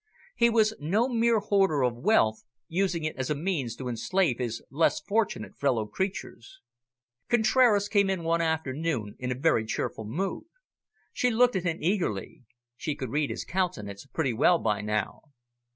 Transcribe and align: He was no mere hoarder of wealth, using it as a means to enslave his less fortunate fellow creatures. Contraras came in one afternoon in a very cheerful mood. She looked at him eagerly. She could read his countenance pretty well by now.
He 0.35 0.49
was 0.49 0.73
no 0.79 1.07
mere 1.07 1.37
hoarder 1.37 1.83
of 1.83 1.95
wealth, 1.95 2.43
using 2.67 3.03
it 3.03 3.15
as 3.17 3.29
a 3.29 3.35
means 3.35 3.75
to 3.75 3.87
enslave 3.87 4.39
his 4.39 4.63
less 4.71 4.99
fortunate 4.99 5.55
fellow 5.55 5.85
creatures. 5.85 6.59
Contraras 7.29 7.87
came 7.87 8.09
in 8.09 8.23
one 8.23 8.41
afternoon 8.41 9.15
in 9.19 9.31
a 9.31 9.35
very 9.35 9.63
cheerful 9.63 10.05
mood. 10.05 10.45
She 11.13 11.29
looked 11.29 11.55
at 11.55 11.65
him 11.65 11.77
eagerly. 11.83 12.41
She 12.75 12.95
could 12.95 13.11
read 13.11 13.29
his 13.29 13.45
countenance 13.45 14.07
pretty 14.07 14.33
well 14.33 14.57
by 14.57 14.81
now. 14.81 15.21